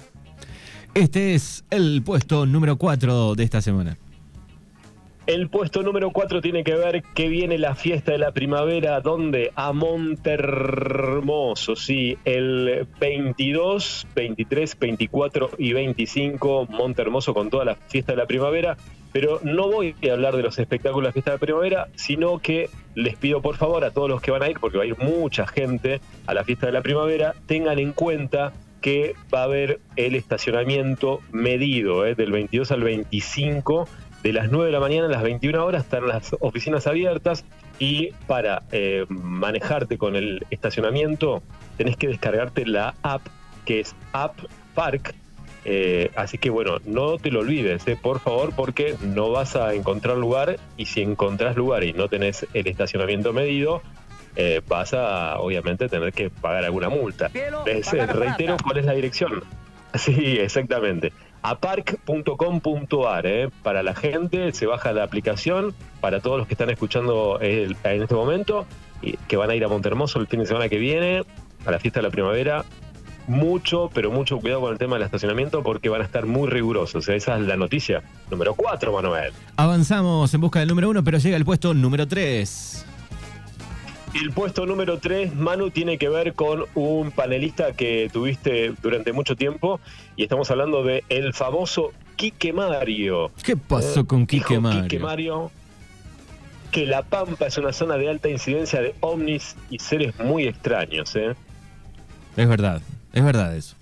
Este 0.94 1.34
es 1.34 1.62
el 1.70 2.02
puesto 2.02 2.46
número 2.46 2.78
4 2.78 3.34
de 3.34 3.44
esta 3.44 3.60
semana. 3.60 3.98
El 5.26 5.48
puesto 5.48 5.82
número 5.82 6.12
4 6.12 6.40
tiene 6.40 6.62
que 6.62 6.76
ver 6.76 7.02
que 7.02 7.28
viene 7.28 7.58
la 7.58 7.74
fiesta 7.74 8.12
de 8.12 8.18
la 8.18 8.30
primavera, 8.30 9.00
donde 9.00 9.50
a 9.56 9.72
Montermoso, 9.72 11.74
sí, 11.74 12.16
el 12.24 12.86
22, 13.00 14.06
23, 14.14 14.78
24 14.78 15.50
y 15.58 15.72
25, 15.72 16.68
Montermoso 16.70 17.34
con 17.34 17.50
toda 17.50 17.64
la 17.64 17.74
fiesta 17.74 18.12
de 18.12 18.18
la 18.18 18.26
primavera. 18.26 18.76
Pero 19.12 19.40
no 19.42 19.68
voy 19.68 19.96
a 20.08 20.12
hablar 20.12 20.36
de 20.36 20.44
los 20.44 20.60
espectáculos 20.60 21.02
de 21.02 21.08
la 21.08 21.12
fiesta 21.12 21.32
de 21.32 21.38
la 21.38 21.40
primavera, 21.40 21.88
sino 21.96 22.38
que 22.38 22.70
les 22.94 23.16
pido 23.16 23.42
por 23.42 23.56
favor 23.56 23.84
a 23.84 23.90
todos 23.90 24.08
los 24.08 24.22
que 24.22 24.30
van 24.30 24.44
a 24.44 24.48
ir, 24.48 24.60
porque 24.60 24.78
va 24.78 24.84
a 24.84 24.86
ir 24.86 24.96
mucha 24.96 25.48
gente 25.48 26.00
a 26.26 26.34
la 26.34 26.44
fiesta 26.44 26.66
de 26.66 26.72
la 26.72 26.82
primavera, 26.82 27.34
tengan 27.46 27.80
en 27.80 27.92
cuenta 27.92 28.52
que 28.86 29.16
va 29.34 29.40
a 29.40 29.42
haber 29.42 29.80
el 29.96 30.14
estacionamiento 30.14 31.18
medido, 31.32 32.06
¿eh? 32.06 32.14
del 32.14 32.30
22 32.30 32.70
al 32.70 32.84
25 32.84 33.88
de 34.22 34.32
las 34.32 34.52
9 34.52 34.66
de 34.66 34.72
la 34.72 34.78
mañana 34.78 35.06
a 35.06 35.10
las 35.10 35.24
21 35.24 35.66
horas 35.66 35.82
están 35.82 36.06
las 36.06 36.36
oficinas 36.38 36.86
abiertas 36.86 37.44
y 37.80 38.12
para 38.28 38.62
eh, 38.70 39.04
manejarte 39.08 39.98
con 39.98 40.14
el 40.14 40.46
estacionamiento 40.50 41.42
tenés 41.76 41.96
que 41.96 42.06
descargarte 42.06 42.64
la 42.64 42.94
app 43.02 43.22
que 43.64 43.80
es 43.80 43.96
App 44.12 44.38
Park. 44.76 45.16
Eh, 45.64 46.12
así 46.14 46.38
que 46.38 46.50
bueno, 46.50 46.76
no 46.84 47.18
te 47.18 47.32
lo 47.32 47.40
olvides, 47.40 47.82
por 48.00 48.20
favor, 48.20 48.52
porque 48.54 48.94
no 49.02 49.32
vas 49.32 49.56
a 49.56 49.74
encontrar 49.74 50.16
lugar 50.16 50.60
y 50.76 50.86
si 50.86 51.02
encontrás 51.02 51.56
lugar 51.56 51.82
y 51.82 51.92
no 51.92 52.06
tenés 52.06 52.46
el 52.54 52.68
estacionamiento 52.68 53.32
medido, 53.32 53.82
vas 54.68 54.94
a 54.94 55.38
obviamente 55.38 55.88
tener 55.88 56.12
que 56.12 56.30
pagar 56.30 56.64
alguna 56.64 56.88
multa. 56.88 57.30
Les 57.64 57.90
reitero 57.92 58.56
cuál 58.62 58.78
es 58.78 58.84
la 58.84 58.92
dirección. 58.92 59.42
Sí, 59.94 60.36
exactamente 60.38 61.10
aparc.com.ar 61.46 63.26
eh, 63.26 63.50
para 63.62 63.84
la 63.84 63.94
gente, 63.94 64.52
se 64.52 64.66
baja 64.66 64.92
la 64.92 65.04
aplicación 65.04 65.74
para 66.00 66.20
todos 66.20 66.38
los 66.38 66.48
que 66.48 66.54
están 66.54 66.70
escuchando 66.70 67.38
en 67.40 67.76
este 67.84 68.14
momento 68.14 68.66
y 69.00 69.16
que 69.28 69.36
van 69.36 69.50
a 69.50 69.54
ir 69.54 69.64
a 69.64 69.68
Montermoso 69.68 70.18
el 70.18 70.26
fin 70.26 70.40
de 70.40 70.46
semana 70.46 70.68
que 70.68 70.78
viene 70.78 71.22
a 71.64 71.70
la 71.70 71.78
fiesta 71.78 72.00
de 72.00 72.04
la 72.04 72.10
primavera. 72.10 72.64
Mucho, 73.28 73.90
pero 73.92 74.12
mucho 74.12 74.38
cuidado 74.38 74.60
con 74.60 74.72
el 74.72 74.78
tema 74.78 74.96
del 74.96 75.04
estacionamiento 75.04 75.64
porque 75.64 75.88
van 75.88 76.00
a 76.00 76.04
estar 76.04 76.26
muy 76.26 76.48
rigurosos. 76.48 77.08
Esa 77.08 77.36
es 77.36 77.42
la 77.42 77.56
noticia 77.56 78.02
número 78.30 78.54
4, 78.54 78.92
Manuel. 78.92 79.32
Avanzamos 79.56 80.32
en 80.32 80.40
busca 80.40 80.60
del 80.60 80.68
número 80.68 80.90
1, 80.90 81.02
pero 81.02 81.18
llega 81.18 81.36
el 81.36 81.44
puesto 81.44 81.74
número 81.74 82.06
3. 82.06 82.86
El 84.20 84.32
puesto 84.32 84.64
número 84.64 84.98
3, 84.98 85.34
Manu, 85.34 85.70
tiene 85.70 85.98
que 85.98 86.08
ver 86.08 86.32
con 86.32 86.64
un 86.74 87.10
panelista 87.10 87.72
que 87.72 88.08
tuviste 88.10 88.72
durante 88.80 89.12
mucho 89.12 89.36
tiempo 89.36 89.78
y 90.16 90.22
estamos 90.22 90.50
hablando 90.50 90.82
de 90.82 91.04
el 91.10 91.34
famoso 91.34 91.92
Quique 92.16 92.52
Mario. 92.52 93.30
¿Qué 93.44 93.56
pasó 93.56 94.06
con 94.06 94.26
Quique 94.26 94.58
Mario? 94.58 94.82
Quique 94.82 94.98
Mario 94.98 95.50
que 96.70 96.86
La 96.86 97.02
Pampa 97.02 97.46
es 97.46 97.58
una 97.58 97.72
zona 97.72 97.96
de 97.98 98.08
alta 98.08 98.28
incidencia 98.28 98.80
de 98.80 98.94
ovnis 99.00 99.54
y 99.70 99.78
seres 99.78 100.18
muy 100.18 100.46
extraños. 100.46 101.14
¿eh? 101.14 101.34
Es 102.36 102.48
verdad, 102.48 102.80
es 103.12 103.24
verdad 103.24 103.54
eso. 103.54 103.76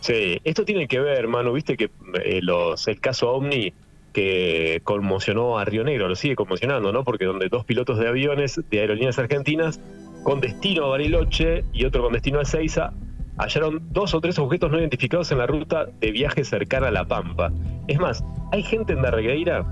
Sí, 0.00 0.40
esto 0.44 0.64
tiene 0.64 0.88
que 0.88 0.98
ver, 1.00 1.28
Manu, 1.28 1.52
viste 1.52 1.76
que 1.76 1.90
eh, 2.24 2.40
los, 2.42 2.88
el 2.88 3.00
caso 3.00 3.30
ovni 3.30 3.72
que 4.12 4.80
conmocionó 4.84 5.58
a 5.58 5.64
Río 5.64 5.84
Negro, 5.84 6.08
lo 6.08 6.16
sigue 6.16 6.34
conmocionando, 6.34 6.92
¿no? 6.92 7.04
Porque 7.04 7.24
donde 7.24 7.48
dos 7.48 7.64
pilotos 7.64 7.98
de 7.98 8.08
aviones 8.08 8.60
de 8.70 8.80
aerolíneas 8.80 9.18
argentinas 9.18 9.80
con 10.22 10.40
destino 10.40 10.84
a 10.84 10.88
Bariloche 10.88 11.64
y 11.72 11.84
otro 11.84 12.02
con 12.02 12.12
destino 12.12 12.38
a 12.38 12.42
Ezeiza 12.42 12.92
hallaron 13.38 13.80
dos 13.90 14.14
o 14.14 14.20
tres 14.20 14.38
objetos 14.38 14.70
no 14.70 14.78
identificados 14.78 15.30
en 15.30 15.38
la 15.38 15.46
ruta 15.46 15.86
de 16.00 16.10
viaje 16.10 16.44
cercana 16.44 16.88
a 16.88 16.90
La 16.90 17.04
Pampa. 17.04 17.52
Es 17.86 17.98
más, 17.98 18.24
hay 18.52 18.62
gente 18.62 18.92
en 18.92 19.02
Darregueira 19.02 19.64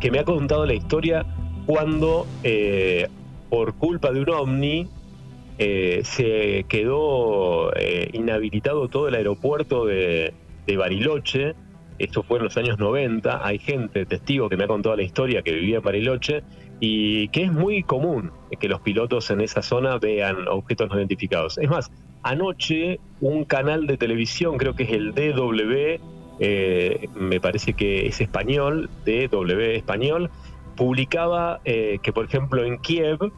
que 0.00 0.10
me 0.10 0.18
ha 0.18 0.24
contado 0.24 0.66
la 0.66 0.74
historia 0.74 1.24
cuando, 1.66 2.26
eh, 2.42 3.08
por 3.48 3.74
culpa 3.74 4.10
de 4.10 4.20
un 4.20 4.30
ovni, 4.30 4.88
eh, 5.58 6.00
se 6.02 6.64
quedó 6.68 7.72
eh, 7.76 8.10
inhabilitado 8.12 8.88
todo 8.88 9.08
el 9.08 9.14
aeropuerto 9.14 9.86
de, 9.86 10.34
de, 10.66 10.76
Bariloche. 10.76 11.54
Esto 12.02 12.24
fue 12.24 12.38
en 12.38 12.44
los 12.44 12.56
años 12.56 12.80
90. 12.80 13.46
Hay 13.46 13.60
gente, 13.60 14.04
testigo, 14.06 14.48
que 14.48 14.56
me 14.56 14.64
ha 14.64 14.66
contado 14.66 14.96
la 14.96 15.04
historia 15.04 15.42
que 15.42 15.52
vivía 15.52 15.76
en 15.76 15.84
Bariloche 15.84 16.42
y 16.80 17.28
que 17.28 17.44
es 17.44 17.52
muy 17.52 17.84
común 17.84 18.32
que 18.58 18.68
los 18.68 18.80
pilotos 18.80 19.30
en 19.30 19.40
esa 19.40 19.62
zona 19.62 19.98
vean 19.98 20.48
objetos 20.48 20.90
no 20.90 20.98
identificados. 20.98 21.58
Es 21.58 21.70
más, 21.70 21.92
anoche 22.24 22.98
un 23.20 23.44
canal 23.44 23.86
de 23.86 23.96
televisión, 23.98 24.58
creo 24.58 24.74
que 24.74 24.82
es 24.82 24.90
el 24.90 25.14
DW, 25.14 26.00
eh, 26.40 27.08
me 27.14 27.38
parece 27.38 27.74
que 27.74 28.08
es 28.08 28.20
español, 28.20 28.90
DW 29.06 29.60
español, 29.76 30.28
publicaba 30.76 31.60
eh, 31.64 32.00
que, 32.02 32.12
por 32.12 32.24
ejemplo, 32.24 32.64
en 32.64 32.78
Kiev, 32.78 33.30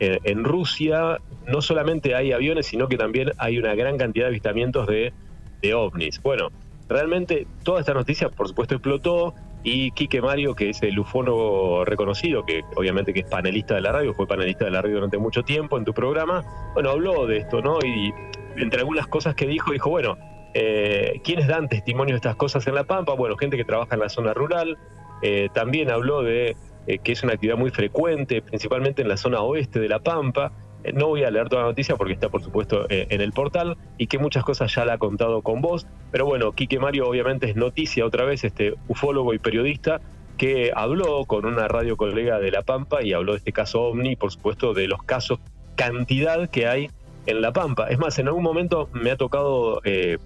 eh, 0.00 0.20
en 0.24 0.42
Rusia, 0.42 1.18
no 1.46 1.60
solamente 1.60 2.14
hay 2.14 2.32
aviones, 2.32 2.64
sino 2.64 2.88
que 2.88 2.96
también 2.96 3.32
hay 3.36 3.58
una 3.58 3.74
gran 3.74 3.98
cantidad 3.98 4.24
de 4.24 4.30
avistamientos 4.30 4.86
de, 4.86 5.12
de 5.60 5.74
ovnis. 5.74 6.22
Bueno, 6.22 6.48
realmente 6.88 7.46
toda 7.64 7.80
esta 7.80 7.94
noticia, 7.94 8.28
por 8.28 8.48
supuesto, 8.48 8.74
explotó 8.74 9.34
y 9.62 9.90
Quique 9.92 10.20
Mario, 10.22 10.54
que 10.54 10.70
es 10.70 10.82
el 10.82 10.98
ufólogo 10.98 11.84
reconocido, 11.84 12.44
que 12.44 12.62
obviamente 12.76 13.12
que 13.12 13.20
es 13.20 13.26
panelista 13.26 13.74
de 13.74 13.80
la 13.80 13.92
radio, 13.92 14.14
fue 14.14 14.26
panelista 14.26 14.64
de 14.64 14.70
la 14.70 14.80
radio 14.80 14.96
durante 14.96 15.18
mucho 15.18 15.42
tiempo 15.42 15.76
en 15.76 15.84
tu 15.84 15.92
programa, 15.92 16.44
bueno, 16.74 16.90
habló 16.90 17.26
de 17.26 17.38
esto, 17.38 17.60
¿no? 17.60 17.78
Y 17.84 18.12
entre 18.56 18.80
algunas 18.80 19.08
cosas 19.08 19.34
que 19.34 19.46
dijo, 19.46 19.72
dijo, 19.72 19.90
bueno, 19.90 20.16
eh, 20.54 21.20
¿quiénes 21.24 21.48
dan 21.48 21.68
testimonio 21.68 22.14
de 22.14 22.18
estas 22.18 22.36
cosas 22.36 22.66
en 22.66 22.76
La 22.76 22.84
Pampa? 22.84 23.14
Bueno, 23.14 23.36
gente 23.36 23.56
que 23.56 23.64
trabaja 23.64 23.94
en 23.94 24.00
la 24.00 24.08
zona 24.08 24.32
rural, 24.34 24.78
eh, 25.22 25.48
también 25.52 25.90
habló 25.90 26.22
de 26.22 26.56
eh, 26.86 26.98
que 26.98 27.12
es 27.12 27.22
una 27.24 27.32
actividad 27.32 27.58
muy 27.58 27.70
frecuente, 27.70 28.42
principalmente 28.42 29.02
en 29.02 29.08
la 29.08 29.16
zona 29.16 29.40
oeste 29.40 29.80
de 29.80 29.88
La 29.88 29.98
Pampa, 29.98 30.52
no 30.94 31.08
voy 31.08 31.24
a 31.24 31.30
leer 31.30 31.48
toda 31.48 31.62
la 31.62 31.68
noticia 31.68 31.96
porque 31.96 32.12
está, 32.12 32.28
por 32.28 32.42
supuesto, 32.42 32.86
eh, 32.88 33.06
en 33.10 33.20
el 33.20 33.32
portal 33.32 33.76
y 33.98 34.06
que 34.06 34.18
muchas 34.18 34.44
cosas 34.44 34.74
ya 34.74 34.84
la 34.84 34.94
ha 34.94 34.98
contado 34.98 35.42
con 35.42 35.60
vos. 35.60 35.86
Pero 36.10 36.26
bueno, 36.26 36.52
Quique 36.52 36.78
Mario 36.78 37.08
obviamente 37.08 37.48
es 37.48 37.56
noticia 37.56 38.04
otra 38.04 38.24
vez, 38.24 38.44
este 38.44 38.74
ufólogo 38.88 39.34
y 39.34 39.38
periodista 39.38 40.00
que 40.36 40.70
habló 40.74 41.24
con 41.24 41.46
una 41.46 41.66
radio 41.66 41.96
colega 41.96 42.38
de 42.38 42.50
La 42.50 42.62
Pampa 42.62 43.02
y 43.02 43.14
habló 43.14 43.32
de 43.32 43.38
este 43.38 43.52
caso 43.52 43.82
OVNI 43.84 44.16
por 44.16 44.30
supuesto, 44.30 44.74
de 44.74 44.86
los 44.86 45.02
casos, 45.02 45.38
cantidad 45.76 46.50
que 46.50 46.66
hay 46.66 46.90
en 47.24 47.40
La 47.40 47.52
Pampa. 47.52 47.88
Es 47.88 47.98
más, 47.98 48.18
en 48.18 48.28
algún 48.28 48.42
momento 48.42 48.90
me 48.92 49.10
ha 49.10 49.16
tocado 49.16 49.80
eh, 49.84 50.18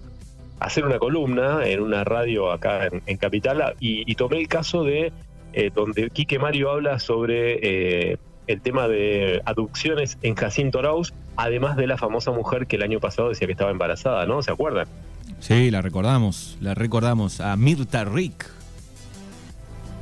hacer 0.59 0.85
una 0.85 0.99
columna 0.99 1.65
en 1.65 1.79
una 1.81 2.03
radio 2.03 2.51
acá 2.51 2.89
en, 3.05 3.17
Capital 3.17 3.75
y, 3.79 4.13
tomé 4.15 4.39
el 4.39 4.47
caso 4.47 4.83
de 4.83 5.13
donde 5.73 6.09
Quique 6.09 6.39
Mario 6.39 6.71
habla 6.71 6.99
sobre 6.99 8.17
el 8.51 8.61
tema 8.61 8.87
de 8.87 9.41
aducciones 9.45 10.17
en 10.21 10.35
Jacinto 10.35 10.79
Arauz, 10.79 11.13
además 11.35 11.77
de 11.77 11.87
la 11.87 11.97
famosa 11.97 12.31
mujer 12.31 12.67
que 12.67 12.75
el 12.75 12.83
año 12.83 12.99
pasado 12.99 13.29
decía 13.29 13.47
que 13.47 13.53
estaba 13.53 13.71
embarazada, 13.71 14.25
¿no? 14.25 14.41
¿Se 14.41 14.51
acuerdan? 14.51 14.87
Sí, 15.39 15.71
la 15.71 15.81
recordamos, 15.81 16.57
la 16.61 16.73
recordamos, 16.73 17.41
a 17.41 17.55
Mirta 17.55 18.03
Rick. 18.05 18.47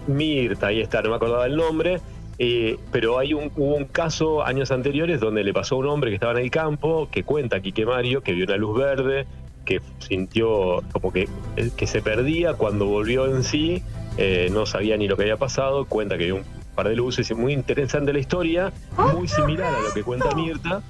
Mirta, 0.07 0.67
ahí 0.67 0.81
está, 0.81 1.01
no 1.01 1.09
me 1.09 1.15
acordaba 1.15 1.45
el 1.45 1.55
nombre, 1.55 2.01
eh, 2.39 2.77
pero 2.91 3.19
hay 3.19 3.33
un, 3.33 3.51
hubo 3.55 3.75
un 3.75 3.85
caso 3.85 4.43
años 4.43 4.71
anteriores 4.71 5.19
donde 5.19 5.43
le 5.43 5.53
pasó 5.53 5.75
a 5.75 5.77
un 5.79 5.87
hombre 5.87 6.09
que 6.09 6.15
estaba 6.15 6.33
en 6.33 6.39
el 6.39 6.51
campo, 6.51 7.07
que 7.11 7.23
cuenta 7.23 7.59
Quique 7.61 7.85
Mario, 7.85 8.21
que 8.21 8.33
vio 8.33 8.45
una 8.45 8.57
luz 8.57 8.77
verde, 8.77 9.27
que 9.65 9.81
sintió 9.99 10.83
como 10.91 11.13
que, 11.13 11.29
que 11.77 11.87
se 11.87 12.01
perdía, 12.01 12.53
cuando 12.53 12.87
volvió 12.87 13.27
en 13.27 13.43
sí, 13.43 13.83
eh, 14.17 14.49
no 14.51 14.65
sabía 14.65 14.97
ni 14.97 15.07
lo 15.07 15.15
que 15.15 15.23
había 15.23 15.37
pasado, 15.37 15.85
cuenta 15.85 16.17
que 16.17 16.25
vio 16.25 16.35
un 16.37 16.58
par 16.75 16.87
de 16.87 16.95
luces, 16.95 17.35
muy 17.35 17.53
interesante 17.53 18.13
la 18.13 18.19
historia, 18.19 18.71
muy 19.13 19.27
similar 19.27 19.73
a 19.73 19.81
lo 19.81 19.93
que 19.93 20.03
cuenta 20.03 20.33
Mirta. 20.35 20.81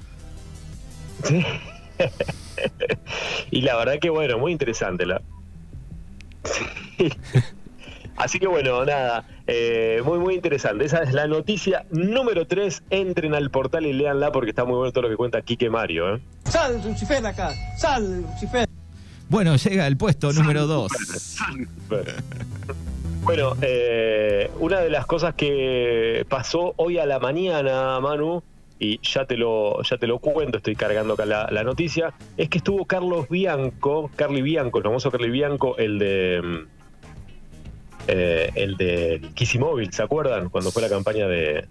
y 3.50 3.62
la 3.62 3.76
verdad 3.76 3.98
que 4.00 4.10
bueno, 4.10 4.38
muy 4.38 4.52
interesante 4.52 5.06
la. 5.06 5.22
Así 8.16 8.38
que 8.38 8.46
bueno, 8.46 8.84
nada, 8.84 9.24
eh, 9.46 10.02
muy 10.04 10.18
muy 10.18 10.34
interesante. 10.34 10.84
Esa 10.84 11.02
es 11.02 11.14
la 11.14 11.26
noticia 11.26 11.86
número 11.90 12.46
3. 12.46 12.82
Entren 12.90 13.34
al 13.34 13.50
portal 13.50 13.86
y 13.86 13.94
léanla 13.94 14.30
porque 14.30 14.50
está 14.50 14.64
muy 14.64 14.76
bueno 14.76 14.92
todo 14.92 15.02
lo 15.02 15.08
que 15.08 15.16
cuenta 15.16 15.40
Quique 15.40 15.70
Mario. 15.70 16.16
¿eh? 16.16 16.20
Sal, 16.44 16.82
Lucifer 16.84 17.24
acá, 17.26 17.52
sal, 17.78 18.22
Lucifer. 18.22 18.68
Bueno, 19.28 19.56
llega 19.56 19.86
el 19.86 19.96
puesto 19.96 20.32
número 20.32 20.66
2. 20.66 20.92
Bueno, 23.22 23.54
eh, 23.60 24.50
una 24.58 24.80
de 24.80 24.90
las 24.90 25.06
cosas 25.06 25.34
que 25.34 26.24
pasó 26.28 26.72
hoy 26.76 26.98
a 26.98 27.06
la 27.06 27.18
mañana, 27.18 28.00
Manu, 28.00 28.42
y 28.78 28.98
ya 29.02 29.26
te 29.26 29.36
lo, 29.36 29.82
ya 29.82 29.98
te 29.98 30.06
lo 30.06 30.18
cuento, 30.18 30.56
estoy 30.56 30.74
cargando 30.74 31.14
acá 31.14 31.26
la, 31.26 31.62
noticia, 31.62 32.14
es 32.38 32.48
que 32.48 32.58
estuvo 32.58 32.86
Carlos 32.86 33.28
Bianco, 33.28 34.10
Carly 34.16 34.40
Bianco, 34.40 34.78
el 34.78 34.84
famoso 34.84 35.10
Carly 35.10 35.30
Bianco, 35.30 35.76
el 35.76 35.98
de 35.98 36.64
eh, 38.08 38.50
el 38.54 38.76
de 38.78 39.20
Kisimóvil, 39.34 39.92
¿se 39.92 40.02
acuerdan? 40.02 40.48
Cuando 40.48 40.70
fue 40.70 40.80
la 40.80 40.88
campaña 40.88 41.28
de, 41.28 41.68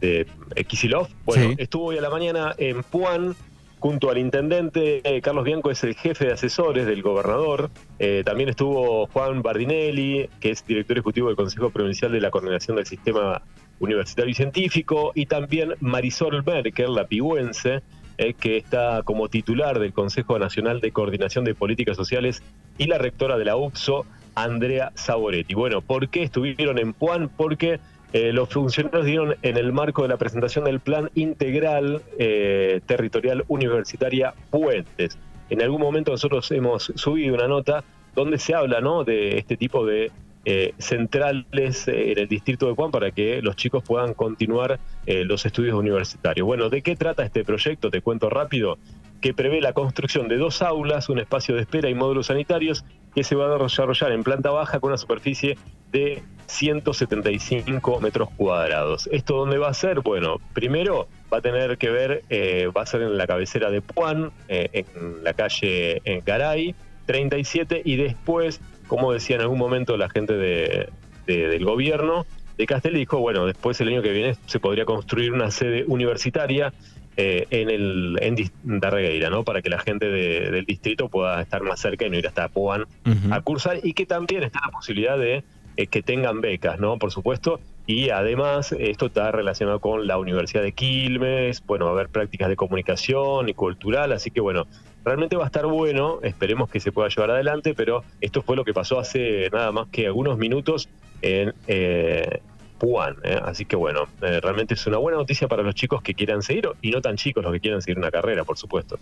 de 0.00 0.26
Kisilov. 0.66 1.08
Bueno, 1.24 1.54
estuvo 1.58 1.86
hoy 1.86 1.98
a 1.98 2.00
la 2.00 2.10
mañana 2.10 2.54
en 2.58 2.84
Puan 2.84 3.34
Junto 3.80 4.10
al 4.10 4.18
intendente, 4.18 5.00
eh, 5.04 5.20
Carlos 5.20 5.44
Bianco 5.44 5.70
es 5.70 5.84
el 5.84 5.94
jefe 5.94 6.26
de 6.26 6.32
asesores 6.32 6.84
del 6.84 7.00
gobernador. 7.00 7.70
Eh, 8.00 8.22
también 8.24 8.48
estuvo 8.48 9.06
Juan 9.06 9.40
Bardinelli, 9.40 10.28
que 10.40 10.50
es 10.50 10.66
director 10.66 10.96
ejecutivo 10.96 11.28
del 11.28 11.36
Consejo 11.36 11.70
Provincial 11.70 12.10
de 12.10 12.20
la 12.20 12.30
Coordinación 12.30 12.76
del 12.76 12.86
Sistema 12.86 13.40
Universitario 13.78 14.32
y 14.32 14.34
Científico. 14.34 15.12
Y 15.14 15.26
también 15.26 15.74
Marisol 15.78 16.42
Merkel, 16.44 16.92
la 16.92 17.06
pigüense, 17.06 17.82
eh, 18.18 18.34
que 18.34 18.56
está 18.56 19.02
como 19.04 19.28
titular 19.28 19.78
del 19.78 19.92
Consejo 19.92 20.40
Nacional 20.40 20.80
de 20.80 20.90
Coordinación 20.90 21.44
de 21.44 21.54
Políticas 21.54 21.96
Sociales 21.96 22.42
y 22.78 22.88
la 22.88 22.98
rectora 22.98 23.38
de 23.38 23.44
la 23.44 23.54
UPSO, 23.54 24.06
Andrea 24.34 24.90
Saboretti. 24.96 25.54
Bueno, 25.54 25.82
¿por 25.82 26.08
qué 26.08 26.24
estuvieron 26.24 26.78
en 26.78 26.94
Puan? 26.94 27.28
Porque 27.28 27.78
eh, 28.12 28.32
los 28.32 28.48
funcionarios 28.48 29.04
dieron 29.04 29.36
en 29.42 29.56
el 29.58 29.72
marco 29.72 30.02
de 30.02 30.08
la 30.08 30.16
presentación 30.16 30.64
del 30.64 30.80
Plan 30.80 31.10
Integral 31.14 32.02
eh, 32.18 32.80
Territorial 32.86 33.44
Universitaria 33.48 34.32
Puentes. 34.50 35.18
En 35.50 35.62
algún 35.62 35.80
momento 35.80 36.12
nosotros 36.12 36.50
hemos 36.52 36.92
subido 36.94 37.34
una 37.34 37.48
nota 37.48 37.84
donde 38.14 38.38
se 38.38 38.54
habla 38.54 38.80
¿no? 38.80 39.04
de 39.04 39.36
este 39.36 39.56
tipo 39.56 39.84
de 39.84 40.10
eh, 40.44 40.72
centrales 40.78 41.86
en 41.88 42.18
el 42.18 42.28
distrito 42.28 42.66
de 42.66 42.74
Juan 42.74 42.90
para 42.90 43.10
que 43.10 43.42
los 43.42 43.56
chicos 43.56 43.84
puedan 43.84 44.14
continuar 44.14 44.78
los 45.06 45.44
estudios 45.46 45.74
universitarios. 45.74 46.46
Bueno, 46.46 46.68
¿de 46.68 46.82
qué 46.82 46.96
trata 46.96 47.24
este 47.24 47.44
proyecto? 47.44 47.90
Te 47.90 48.00
cuento 48.02 48.28
rápido 48.28 48.78
que 49.20 49.34
prevé 49.34 49.60
la 49.60 49.72
construcción 49.72 50.28
de 50.28 50.36
dos 50.36 50.62
aulas, 50.62 51.08
un 51.08 51.18
espacio 51.18 51.54
de 51.54 51.62
espera 51.62 51.88
y 51.88 51.94
módulos 51.94 52.26
sanitarios 52.26 52.84
que 53.14 53.24
se 53.24 53.34
va 53.34 53.54
a 53.54 53.58
desarrollar 53.58 54.12
en 54.12 54.22
planta 54.22 54.50
baja 54.50 54.80
con 54.80 54.90
una 54.90 54.98
superficie 54.98 55.58
de 55.90 56.22
175 56.46 58.00
metros 58.00 58.28
cuadrados. 58.36 59.08
¿Esto 59.12 59.36
dónde 59.36 59.58
va 59.58 59.68
a 59.68 59.74
ser? 59.74 60.00
Bueno, 60.00 60.36
primero 60.52 61.08
va 61.32 61.38
a 61.38 61.40
tener 61.40 61.78
que 61.78 61.90
ver, 61.90 62.22
eh, 62.30 62.70
va 62.74 62.82
a 62.82 62.86
ser 62.86 63.02
en 63.02 63.16
la 63.16 63.26
cabecera 63.26 63.70
de 63.70 63.82
Puan, 63.82 64.30
eh, 64.48 64.68
en 64.72 65.24
la 65.24 65.34
calle 65.34 66.00
en 66.04 66.22
Garay, 66.24 66.74
37, 67.06 67.82
y 67.84 67.96
después, 67.96 68.60
como 68.86 69.12
decía 69.12 69.36
en 69.36 69.42
algún 69.42 69.58
momento 69.58 69.96
la 69.96 70.08
gente 70.08 70.34
de, 70.34 70.88
del 71.26 71.64
gobierno 71.64 72.26
de 72.56 72.66
Castel, 72.66 72.94
dijo, 72.94 73.18
bueno, 73.18 73.46
después 73.46 73.80
el 73.80 73.88
año 73.88 74.02
que 74.02 74.10
viene 74.10 74.36
se 74.46 74.60
podría 74.60 74.84
construir 74.84 75.32
una 75.32 75.50
sede 75.50 75.84
universitaria 75.86 76.72
eh, 77.20 77.48
en 77.50 77.68
el 77.68 78.16
en 78.22 78.80
Darregueira, 78.80 79.28
¿no? 79.28 79.42
Para 79.42 79.60
que 79.60 79.68
la 79.68 79.80
gente 79.80 80.06
del 80.06 80.64
distrito 80.64 81.08
pueda 81.08 81.42
estar 81.42 81.64
más 81.64 81.80
cerca 81.80 82.06
y 82.06 82.10
no 82.10 82.16
ir 82.16 82.28
hasta 82.28 82.48
Puan 82.48 82.84
a 83.32 83.40
cursar 83.40 83.80
y 83.82 83.92
que 83.92 84.06
también 84.06 84.44
está 84.44 84.60
la 84.64 84.70
posibilidad 84.70 85.18
de 85.18 85.42
eh, 85.76 85.88
que 85.88 86.00
tengan 86.00 86.40
becas, 86.40 86.78
¿no? 86.78 86.96
Por 86.96 87.10
supuesto. 87.10 87.58
Y 87.88 88.10
además, 88.10 88.70
esto 88.70 89.06
está 89.06 89.32
relacionado 89.32 89.80
con 89.80 90.06
la 90.06 90.16
Universidad 90.16 90.62
de 90.62 90.70
Quilmes, 90.70 91.60
bueno, 91.66 91.86
va 91.86 91.90
a 91.90 91.94
haber 91.94 92.08
prácticas 92.08 92.50
de 92.50 92.54
comunicación 92.54 93.48
y 93.48 93.54
cultural, 93.54 94.12
así 94.12 94.30
que 94.30 94.40
bueno, 94.40 94.68
realmente 95.04 95.34
va 95.34 95.42
a 95.42 95.46
estar 95.46 95.66
bueno, 95.66 96.20
esperemos 96.22 96.70
que 96.70 96.78
se 96.78 96.92
pueda 96.92 97.08
llevar 97.08 97.32
adelante, 97.32 97.74
pero 97.74 98.04
esto 98.20 98.42
fue 98.42 98.54
lo 98.54 98.64
que 98.64 98.72
pasó 98.74 99.00
hace 99.00 99.50
nada 99.52 99.72
más 99.72 99.88
que 99.88 100.06
algunos 100.06 100.38
minutos 100.38 100.88
en 101.22 101.52
eh, 101.66 102.40
Puan, 102.78 103.16
¿eh? 103.24 103.40
así 103.44 103.64
que 103.64 103.76
bueno, 103.76 104.06
realmente 104.20 104.74
es 104.74 104.86
una 104.86 104.98
buena 104.98 105.18
noticia 105.18 105.48
para 105.48 105.62
los 105.62 105.74
chicos 105.74 106.02
que 106.02 106.14
quieran 106.14 106.42
seguir, 106.42 106.68
y 106.80 106.90
no 106.90 107.00
tan 107.00 107.16
chicos 107.16 107.42
los 107.42 107.52
que 107.52 107.60
quieran 107.60 107.82
seguir 107.82 107.98
una 107.98 108.10
carrera, 108.10 108.44
por 108.44 108.56
supuesto. 108.56 108.98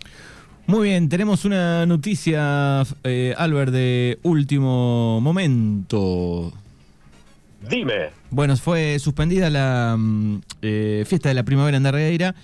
Muy 0.65 0.89
bien, 0.89 1.09
tenemos 1.09 1.45
una 1.45 1.85
noticia, 1.85 2.81
Albert, 2.81 3.71
de 3.71 4.19
último 4.23 5.21
momento. 5.21 6.51
Dime. 7.69 8.09
Bueno, 8.29 8.55
fue 8.57 8.99
suspendida 8.99 9.49
la 9.49 9.95
mm, 9.97 10.41
eh, 10.61 11.05
fiesta 11.07 11.29
de 11.29 11.35
la 11.35 11.43
primavera 11.43 11.77
en 11.77 11.83
Darreira, 11.83 12.35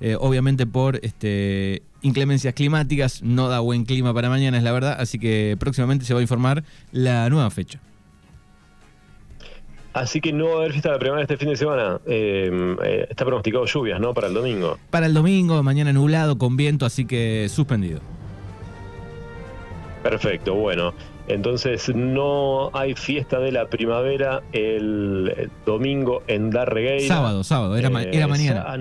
eh, 0.00 0.16
obviamente 0.18 0.66
por 0.66 0.98
este 1.02 1.82
inclemencias 2.02 2.54
climáticas, 2.54 3.22
no 3.22 3.48
da 3.48 3.60
buen 3.60 3.84
clima 3.84 4.12
para 4.12 4.28
mañana, 4.28 4.58
es 4.58 4.64
la 4.64 4.72
verdad, 4.72 4.96
así 4.98 5.20
que 5.20 5.56
próximamente 5.58 6.04
se 6.04 6.14
va 6.14 6.20
a 6.20 6.22
informar 6.22 6.64
la 6.90 7.28
nueva 7.30 7.48
fecha. 7.50 7.78
Así 9.92 10.20
que 10.20 10.32
no 10.32 10.46
va 10.46 10.52
a 10.52 10.56
haber 10.58 10.72
fiesta 10.72 10.88
de 10.88 10.94
la 10.94 10.98
primavera 10.98 11.22
este 11.22 11.36
fin 11.36 11.48
de 11.50 11.56
semana. 11.56 12.00
Em, 12.06 12.76
eh, 12.82 13.06
está 13.10 13.24
pronosticado 13.24 13.66
lluvias, 13.66 14.00
¿no? 14.00 14.14
Para 14.14 14.28
el 14.28 14.34
domingo. 14.34 14.78
Para 14.90 15.06
el 15.06 15.14
domingo, 15.14 15.62
mañana 15.62 15.92
nublado, 15.92 16.38
con 16.38 16.56
viento, 16.56 16.86
así 16.86 17.04
que 17.04 17.48
suspendido. 17.50 18.00
Perfecto, 20.02 20.54
bueno. 20.54 20.94
Entonces 21.28 21.94
no 21.94 22.70
hay 22.74 22.94
fiesta 22.94 23.38
de 23.38 23.52
la 23.52 23.68
primavera 23.68 24.42
el, 24.52 25.50
domingo 25.64 26.22
en 26.26 26.50
Darregueira. 26.50 27.06
Sábado, 27.06 27.44
sábado, 27.44 27.76
era, 27.76 27.88
era 28.02 28.24
eh, 28.24 28.26
mañana. 28.26 28.74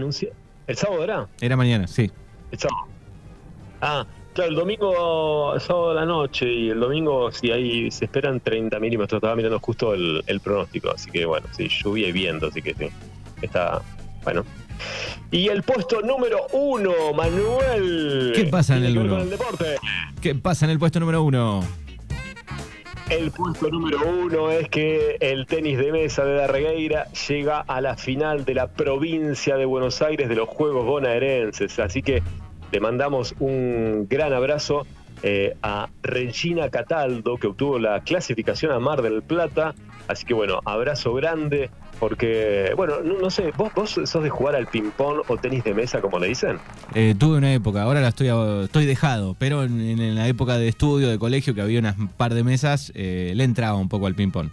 ¿El 0.68 0.78
sábado 0.78 1.04
era? 1.04 1.28
Era 1.40 1.56
mañana, 1.56 1.88
sí. 1.88 2.10
El 2.52 2.60
sábado. 2.60 2.88
Ah, 3.82 4.06
Claro, 4.34 4.50
el 4.50 4.56
domingo, 4.56 5.60
sábado 5.60 5.90
de 5.90 5.96
la 5.96 6.06
noche 6.06 6.50
y 6.50 6.70
el 6.70 6.80
domingo, 6.80 7.32
sí, 7.32 7.52
ahí 7.52 7.92
se 7.92 8.06
esperan 8.06 8.40
30 8.40 8.80
milímetros. 8.80 9.18
Estaba 9.18 9.36
mirando 9.36 9.60
justo 9.60 9.94
el, 9.94 10.40
pronóstico, 10.42 10.92
así 10.92 11.12
que 11.12 11.26
bueno, 11.26 11.48
sí, 11.52 11.68
lluvia 11.68 12.08
y 12.08 12.12
viento, 12.14 12.48
así 12.48 12.62
que 12.62 12.74
sí. 12.74 12.88
Está, 13.42 13.82
bueno. 14.24 14.46
Y 15.32 15.50
el 15.50 15.64
puesto 15.64 16.02
número 16.02 16.48
uno, 16.54 17.14
Manuel. 17.14 18.32
¿Qué 18.34 18.46
pasa 18.46 18.78
en 18.78 18.86
el 18.86 18.98
uno? 18.98 19.18
¿Qué 20.22 20.36
pasa 20.36 20.66
en 20.66 20.72
el 20.72 20.80
puesto 20.80 21.00
número 21.00 21.24
uno? 21.24 21.64
El 23.10 23.32
puesto 23.32 23.70
número 23.70 24.00
uno 24.08 24.50
es 24.52 24.70
que 24.70 25.18
el 25.20 25.46
tenis 25.46 25.78
de 25.78 25.92
mesa 25.92 26.24
de 26.24 26.36
Darregueira 26.36 27.12
llega 27.28 27.60
a 27.60 27.82
la 27.82 27.98
final 27.98 28.46
de 28.46 28.54
la 28.54 28.68
provincia 28.68 29.58
de 29.58 29.66
Buenos 29.66 30.02
Aires 30.02 30.30
de 30.30 30.36
los 30.36 30.48
Juegos 30.48 30.86
Bonaerenses. 30.86 31.78
Así 31.80 32.02
que 32.02 32.24
le 32.72 32.80
mandamos 32.80 33.36
un 33.40 34.08
gran 34.10 34.34
abrazo 34.34 34.86
eh, 35.24 35.56
a 35.62 35.90
Regina 36.02 36.70
Cataldo, 36.70 37.38
que 37.38 37.48
obtuvo 37.48 37.78
la 37.78 38.02
clasificación 38.02 38.72
a 38.72 38.80
Mar 38.80 39.02
del 39.02 39.22
Plata. 39.22 39.76
Así 40.08 40.26
que 40.26 40.34
bueno, 40.34 40.62
abrazo 40.66 41.14
grande, 41.14 41.70
porque, 42.00 42.74
bueno, 42.76 43.02
no, 43.02 43.30
sé, 43.30 43.52
¿vos, 43.56 43.72
¿vos 43.76 43.92
sos 44.04 44.24
de 44.24 44.30
jugar 44.30 44.56
al 44.56 44.66
ping-pong 44.66 45.22
o 45.28 45.38
tenis 45.38 45.64
de 45.64 45.76
mesa, 45.76 46.02
como 46.02 46.18
le 46.18 46.28
dicen? 46.28 46.58
Eh, 46.96 47.14
tuve 47.18 47.38
una 47.38 47.54
época, 47.54 47.84
ahora 47.84 48.02
la 48.02 48.08
estoy, 48.08 48.30
estoy 48.64 48.86
dejado, 48.86 49.36
pero 49.38 49.64
en, 49.64 50.16
la 50.16 50.28
época 50.28 50.58
de 50.58 50.68
estudio, 50.68 51.10
de 51.10 51.20
colegio, 51.20 51.54
que 51.54 51.62
había 51.62 51.80
unas 51.80 51.96
par 52.18 52.34
de 52.34 52.44
mesas, 52.44 52.92
eh, 52.96 53.34
le 53.36 53.44
entraba 53.44 53.78
un 53.78 53.90
poco 53.90 54.08
al 54.08 54.16
ping-pong. 54.16 54.50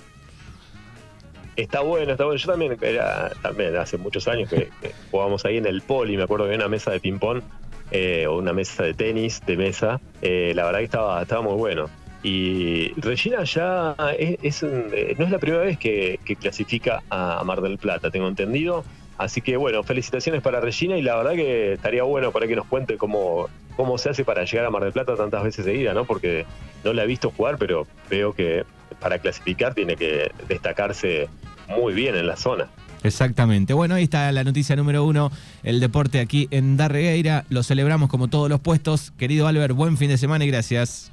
Está 1.56 1.80
bueno, 1.80 2.12
está 2.12 2.24
bueno. 2.24 2.38
Yo 2.38 2.50
también, 2.50 2.76
era, 2.80 3.30
también 3.42 3.74
hace 3.76 3.96
muchos 3.96 4.28
años 4.28 4.50
que, 4.50 4.68
que 4.80 4.92
jugábamos 5.10 5.44
ahí 5.46 5.56
en 5.56 5.66
el 5.66 5.80
poli, 5.80 6.16
me 6.16 6.24
acuerdo 6.24 6.44
que 6.44 6.52
había 6.52 6.64
una 6.66 6.68
mesa 6.68 6.90
de 6.90 7.00
ping-pong 7.00 7.42
eh, 7.90 8.26
o 8.26 8.36
una 8.36 8.52
mesa 8.52 8.82
de 8.82 8.94
tenis 8.94 9.40
de 9.46 9.56
mesa, 9.56 10.00
eh, 10.22 10.52
la 10.54 10.64
verdad 10.64 10.78
que 10.80 10.84
estaba, 10.84 11.22
estaba 11.22 11.42
muy 11.42 11.54
bueno. 11.54 11.88
Y 12.22 12.92
Regina 13.00 13.44
ya 13.44 13.94
es, 14.18 14.62
eh, 14.62 15.14
no 15.18 15.24
es 15.24 15.30
la 15.30 15.38
primera 15.38 15.62
vez 15.62 15.78
que, 15.78 16.18
clasifica 16.40 17.02
a 17.10 17.42
Mar 17.44 17.60
del 17.60 17.78
Plata, 17.78 18.10
tengo 18.10 18.28
entendido. 18.28 18.84
Así 19.16 19.40
que 19.40 19.56
bueno, 19.56 19.82
felicitaciones 19.82 20.42
para 20.42 20.60
Regina 20.60 20.96
y 20.96 21.02
la 21.02 21.16
verdad 21.16 21.32
que 21.32 21.72
estaría 21.72 22.04
bueno 22.04 22.30
para 22.30 22.46
que 22.46 22.54
nos 22.54 22.66
cuente 22.66 22.96
cómo, 22.96 23.48
cómo 23.76 23.98
se 23.98 24.10
hace 24.10 24.24
para 24.24 24.44
llegar 24.44 24.66
a 24.66 24.70
Mar 24.70 24.84
del 24.84 24.92
Plata 24.92 25.16
tantas 25.16 25.42
veces 25.42 25.64
seguida, 25.64 25.92
¿no? 25.92 26.04
Porque 26.04 26.46
no 26.84 26.92
la 26.92 27.02
he 27.02 27.06
visto 27.06 27.30
jugar, 27.30 27.58
pero 27.58 27.86
veo 28.08 28.32
que 28.32 28.64
para 29.00 29.18
clasificar 29.18 29.74
tiene 29.74 29.96
que 29.96 30.30
destacarse 30.46 31.28
muy 31.68 31.94
bien 31.94 32.14
en 32.16 32.26
la 32.26 32.36
zona. 32.36 32.68
Exactamente. 33.02 33.74
Bueno, 33.74 33.94
ahí 33.94 34.04
está 34.04 34.30
la 34.32 34.44
noticia 34.44 34.76
número 34.76 35.04
uno, 35.04 35.30
el 35.62 35.80
deporte 35.80 36.20
aquí 36.20 36.48
en 36.50 36.76
Darregueira. 36.76 37.44
Lo 37.48 37.62
celebramos 37.62 38.08
como 38.08 38.28
todos 38.28 38.48
los 38.48 38.60
puestos. 38.60 39.12
Querido 39.16 39.46
Albert, 39.46 39.74
buen 39.74 39.96
fin 39.96 40.08
de 40.08 40.18
semana 40.18 40.44
y 40.44 40.48
gracias. 40.48 41.10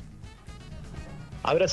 Abrazo. 1.44 1.64